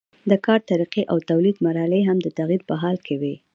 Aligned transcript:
د 0.29 0.31
کار 0.45 0.59
طریقې 0.69 1.03
او 1.11 1.17
د 1.21 1.27
تولید 1.31 1.57
مرحلې 1.65 2.01
هم 2.09 2.17
د 2.23 2.27
تغییر 2.37 2.61
په 2.69 2.75
حال 2.81 2.97
کې 3.05 3.15
وي. 3.21 3.35